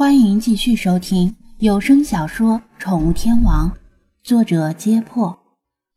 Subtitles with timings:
[0.00, 3.70] 欢迎继续收听有声小说《宠物天王》，
[4.22, 5.38] 作者：揭破，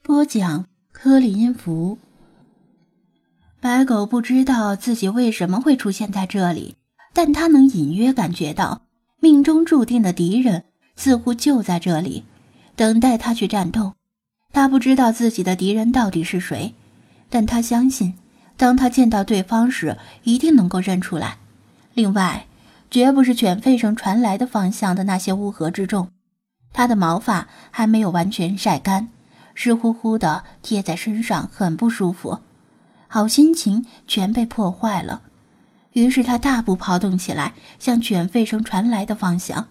[0.02, 1.98] 播讲：柯里音符。
[3.62, 6.76] 白狗不知道自己为什么会出现在这里，
[7.14, 8.82] 但他能隐约感觉到
[9.22, 10.66] 命中注定的敌人
[10.98, 12.26] 似乎就在这里，
[12.76, 13.94] 等待他去战斗。
[14.52, 16.76] 他不知道自己的敌人到底是谁，
[17.30, 18.16] 但他相信，
[18.58, 21.38] 当他见到对方时，一定能够认出来。
[21.94, 22.46] 另外，
[22.94, 26.10] 绝不是犬吠声传来的方向的那些乌合之众。
[26.72, 29.10] 他的毛发还没有完全晒干，
[29.56, 32.38] 湿乎乎的贴在身上，很不舒服。
[33.08, 35.24] 好心情全被破坏了。
[35.94, 39.70] 于是他大步跑动起来，向犬吠声传来的方向。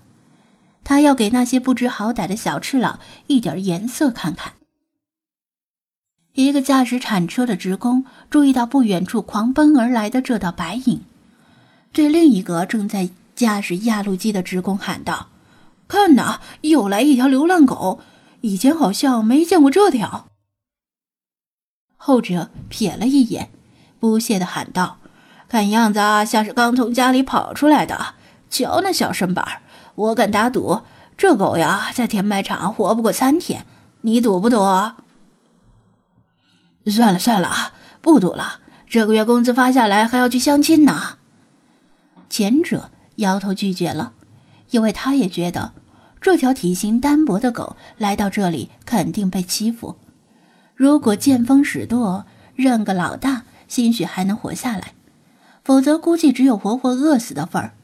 [0.83, 2.99] 他要给那些不知好歹的小赤佬
[3.29, 4.55] 一点颜色看看。
[6.33, 11.03] 一个驾驶铲车的职工注意到不远处狂奔而来的这道白影。
[11.93, 15.29] 对另一个正在驾驶压路机的职工喊道
[15.89, 18.01] ：“看呐，又来一条流浪狗！
[18.43, 20.27] 以前好像没见过这条。”
[21.97, 23.51] 后者瞥了一眼，
[24.01, 24.99] 不屑地喊道
[25.49, 28.15] ：“看样子啊，像是刚从家里跑出来的。
[28.51, 29.63] 瞧那小身板，
[29.95, 30.83] 我敢打赌，
[31.17, 33.67] 这狗呀，在填埋场活不过三天。
[34.03, 34.59] 你赌不赌？”
[36.87, 38.61] 算了算了，不赌了。
[38.89, 41.19] 这个月工资发下来，还要去相亲呢。
[42.29, 44.13] 前者摇头拒绝了，
[44.71, 45.73] 因为他也觉得
[46.21, 49.97] 这条体型单薄的狗来到这里肯定被欺负。
[50.75, 54.93] 如果见风使舵，认个老大，兴许还能活下来；
[55.63, 57.75] 否则，估计只有活活饿死的份儿。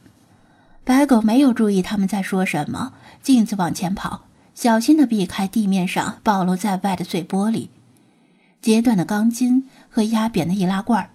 [0.85, 7.69] 白狗没有注意他们在说什么，径自往前跑，小心地避开地面上暴露在外的碎玻璃、
[8.63, 11.11] 截断的钢筋和压扁的易拉罐、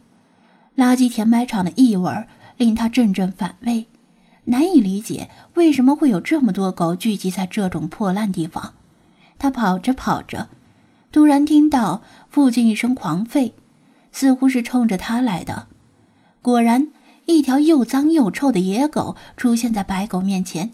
[0.78, 2.12] 垃圾填埋场的异味。
[2.58, 3.88] 令他阵阵反胃，
[4.46, 8.74] 难以理解为什么会有这么多狗聚集在这种破烂地方。
[9.40, 10.50] 他跑着跑着，
[11.12, 13.52] 突然听到附近一声狂吠，
[14.12, 15.68] 似乎是冲着他来的。
[16.42, 16.90] 果然，
[17.26, 20.72] 一条又脏又臭的野狗出现在白狗面前，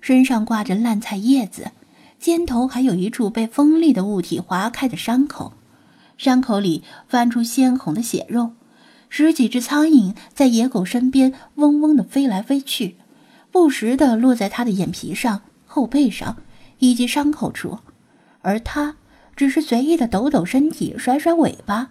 [0.00, 1.72] 身上挂着烂菜叶子，
[2.18, 5.52] 肩头还有一处被锋利的物体划开的伤口，
[6.16, 8.52] 伤口里翻出鲜红的血肉。
[9.08, 12.94] 十几只苍蝇在野狗身边嗡嗡地飞来飞去，
[13.50, 16.36] 不时地落在它的眼皮上、后背上
[16.78, 17.78] 以及伤口处，
[18.40, 18.96] 而它
[19.36, 21.90] 只是随意地抖抖身体、甩甩尾巴，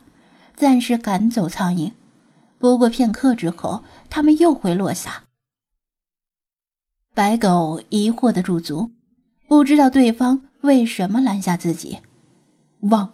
[0.56, 1.92] 暂时赶走苍蝇。
[2.58, 5.24] 不过片刻之后，它们又会落下。
[7.14, 8.92] 白狗疑惑地驻足，
[9.48, 12.00] 不知道对方为什么拦下自己。
[12.82, 13.14] 汪！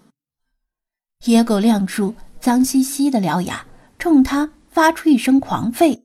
[1.26, 3.66] 野狗亮出脏兮兮的獠牙。
[3.98, 6.02] 冲他发出一声狂吠，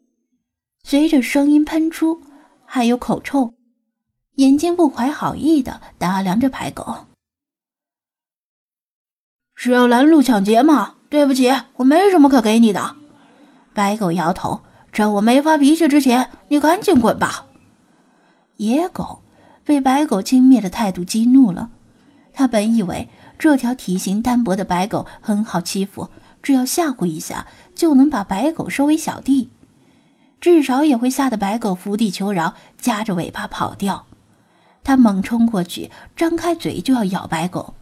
[0.84, 2.22] 随着声音喷出，
[2.72, 3.54] 还有口臭，
[4.36, 7.06] 眼睛不怀好意的打量着白狗。
[9.56, 10.94] 是要拦路抢劫吗？
[11.08, 12.94] 对不起，我没什么可给你的。
[13.74, 14.60] 白狗摇头，
[14.92, 17.46] 趁我没发脾气之前，你赶紧滚吧。
[18.58, 19.20] 野狗
[19.64, 21.70] 被白狗轻蔑的态度激怒了，
[22.32, 26.08] 他本以为这条体型单薄的白狗很好欺负。
[26.40, 29.50] 只要吓唬一下，就能把白狗收为小弟，
[30.40, 34.06] 至少也会吓得白狗伏地求饶，夹着尾巴跑掉。
[34.82, 37.74] 他猛冲过去，张开嘴就要咬白狗。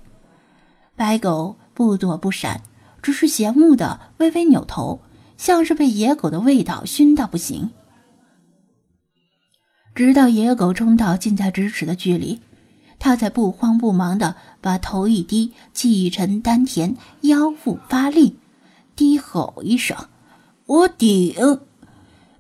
[0.96, 2.60] 白狗不躲不闪，
[3.00, 5.00] 只是嫌恶的微微扭头，
[5.36, 7.70] 像是被野狗的味道熏到不行。
[9.94, 12.40] 直到野狗冲到近在咫尺的距离，
[12.98, 18.36] 他才不慌不忙的把头一低，气沉丹田，腰腹发力。
[18.96, 19.96] 低吼一声
[20.66, 21.60] ：“我顶！”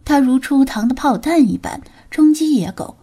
[0.08, 2.96] 他如出膛的炮弹一般冲击野狗，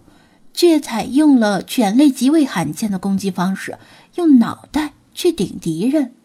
[0.56, 3.78] 却采用了犬类极为罕见的攻击方式，
[4.16, 6.16] 用脑袋去顶敌人。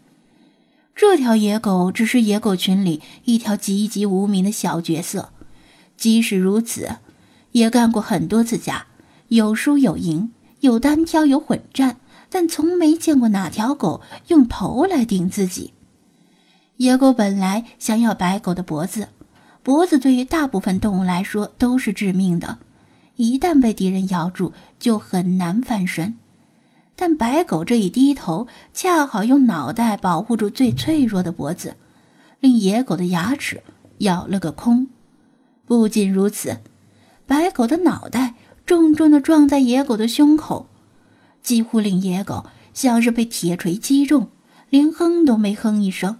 [0.94, 5.28] 这条野狗只是野狗群里一条籍籍无名的小角色，
[5.98, 6.96] 即使如此，
[7.52, 8.86] 也干过很多次架，
[9.28, 11.98] 有输有赢，有单挑有混战，
[12.30, 15.74] 但从没见过哪条狗用头来顶自己。
[16.78, 19.08] 野狗本来想要白狗的脖子，
[19.62, 22.58] 脖子对于大部分动物来说都是致命的，
[23.16, 26.16] 一旦被敌人咬住，就很难翻身。
[26.96, 31.76] 但白狗这一低头，恰好用脑袋保护住最脆弱的脖子，
[32.40, 33.62] 令野狗的牙齿
[33.98, 34.88] 咬了个空。
[35.66, 36.58] 不仅如此，
[37.26, 38.34] 白狗的脑袋
[38.66, 40.66] 重重地撞在野狗的胸口，
[41.42, 44.28] 几乎令野狗像是被铁锤击中，
[44.68, 46.18] 连哼都没哼一声。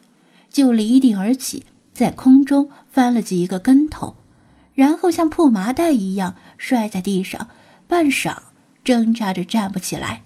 [0.51, 1.65] 就离地而起，
[2.01, 4.17] 在空中翻了几个跟头，
[4.73, 7.49] 然后像破麻袋一样摔在地上，
[7.87, 8.39] 半晌
[8.83, 10.23] 挣扎着站不起来。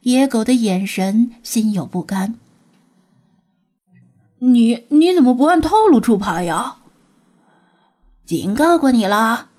[0.00, 2.36] 野狗的眼神心有不甘
[4.40, 6.76] ：“你你怎么不按套路出牌呀？”
[8.24, 9.50] 警告过你了。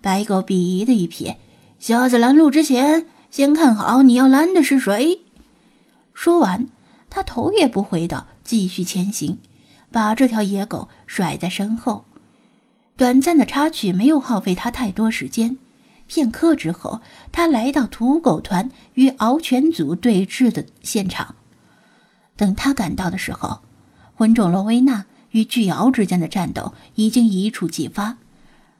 [0.00, 1.36] 白狗鄙夷的一瞥
[1.78, 5.20] ：“下次拦路之前，先看好你要拦的是谁。”
[6.14, 6.68] 说完，
[7.10, 9.36] 他头也不回的继续前行，
[9.90, 12.04] 把这条野狗甩在身后。
[12.96, 15.56] 短暂的插曲没有耗费他太多时间。
[16.06, 17.00] 片刻之后，
[17.30, 21.36] 他来到土狗团与獒犬组对峙的现场。
[22.36, 23.60] 等他赶到的时候，
[24.16, 28.18] 魂种罗威纳与巨獒之间的战斗已经一触即发，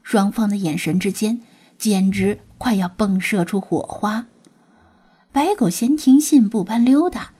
[0.03, 1.41] 双方的眼神之间
[1.77, 4.25] 简直快要迸射出火花。
[5.31, 7.31] 白狗闲庭信步般溜达，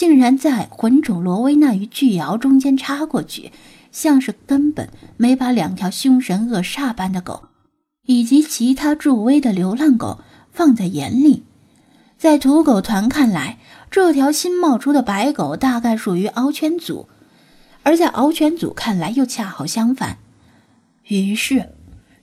[0.00, 3.52] 竟然在魂种罗威纳与巨瑶中间插过去，
[3.92, 4.88] 像是根本
[5.18, 7.48] 没把两条凶神恶煞般的狗，
[8.06, 10.20] 以及其他助威的流浪狗
[10.52, 11.44] 放在眼里。
[12.16, 13.58] 在土狗团看来，
[13.90, 17.06] 这条新冒出的白狗大概属于獒犬组，
[17.82, 20.16] 而在獒犬组看来又恰好相反。
[21.08, 21.74] 于是，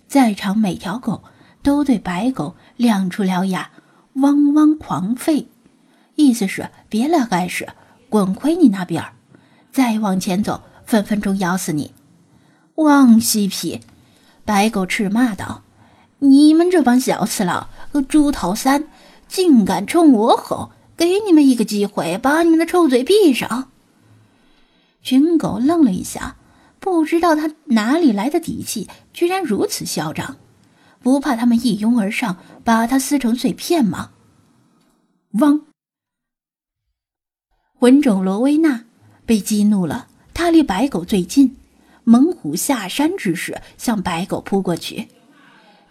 [0.07, 1.21] 在场每条狗
[1.61, 3.69] 都对白狗亮出獠牙。
[4.13, 5.45] 汪汪狂吠，
[6.15, 7.67] 意思是别来碍事，
[8.09, 9.13] 滚回你那边儿！
[9.71, 11.93] 再往前走，分分钟咬死你！
[12.75, 13.81] 汪西皮，
[14.45, 15.63] 白狗斥骂道
[16.19, 18.87] ：“你们这帮小次郎和猪头三，
[19.27, 20.71] 竟敢冲我吼！
[20.95, 23.69] 给你们一个机会，把你们的臭嘴闭上！”
[25.03, 26.37] 群狗愣了一下，
[26.79, 30.37] 不知道他哪里来的底气，居然如此嚣张。
[30.99, 34.09] 不怕他们一拥而上，把他撕成碎片吗？
[35.33, 35.66] 汪！
[37.79, 38.85] 魂种罗威纳
[39.25, 41.55] 被激怒了，他离白狗最近，
[42.03, 45.09] 猛虎下山之势向白狗扑过去，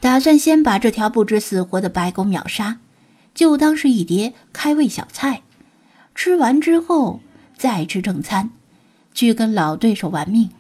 [0.01, 2.79] 打算先把这条不知死活的白狗秒杀，
[3.35, 5.43] 就当是一碟开胃小菜，
[6.13, 7.21] 吃完之后
[7.57, 8.51] 再吃正餐，
[9.15, 10.51] 去跟老对手玩命。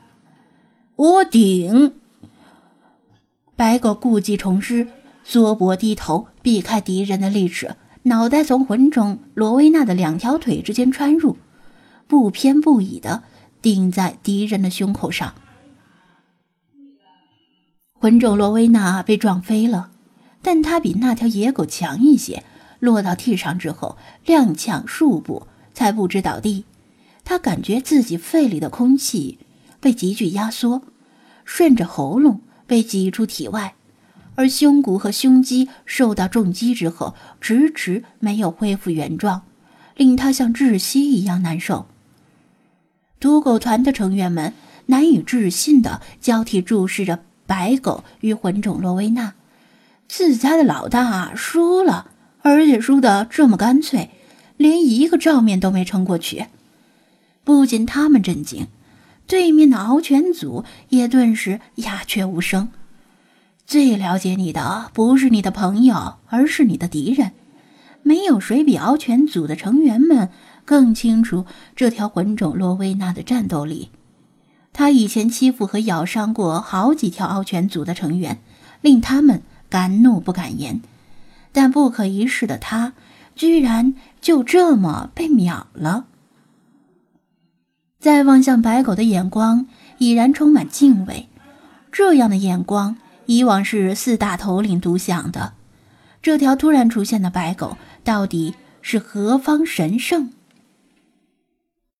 [0.94, 1.94] 我顶！
[3.56, 4.86] 白狗故技重施，
[5.24, 7.74] 缩脖低头，避开敌人的利齿，
[8.06, 11.36] 脑袋从魂种罗威纳的两条腿之间穿入，
[12.06, 13.24] 不偏不倚的
[13.60, 15.34] 顶在敌人的胸口上。
[17.94, 19.90] 魂种罗威纳被撞飞了，
[20.40, 22.44] 但他比那条野狗强一些，
[22.78, 26.64] 落到地上之后踉跄数步才不知倒地。
[27.24, 29.40] 他感觉自己肺里的空气
[29.80, 30.82] 被急剧压缩，
[31.44, 32.40] 顺着喉咙。
[32.68, 33.76] 被挤出体外，
[34.36, 39.42] 而胸骨和胸肌受到重击之后，迟迟没有恢复原状，
[39.96, 41.86] 令他像窒息一样难受。
[43.18, 44.52] 土狗团的成员们
[44.86, 49.34] 难以置信的交替注视着白狗与魂种洛维纳，
[50.06, 52.10] 自家的老大输了，
[52.42, 54.10] 而且输的这么干脆，
[54.56, 56.46] 连一个照面都没撑过去。
[57.42, 58.68] 不仅他们震惊。
[59.26, 62.68] 对面的獒犬组也顿时鸦雀无声。
[63.66, 67.32] 最了解你的不是你的朋友，而是你的敌人。
[68.02, 70.30] 没有谁比敖犬组的成员们
[70.64, 73.90] 更清楚这条魂种洛威娜的战斗力。
[74.72, 78.38] 他以前欺负和咬伤过好几条敖犬组的成员，
[78.82, 80.80] 令他们敢怒不敢言。
[81.50, 82.92] 但不可一世的他，
[83.34, 86.04] 居然就这么被秒了。
[87.98, 89.66] 再望向白狗的眼光，
[89.98, 91.28] 已然充满敬畏。
[91.90, 95.52] 这样的眼光，以往是四大头领独享的。
[96.22, 100.32] 这条突然出现的白狗，到底是何方神圣？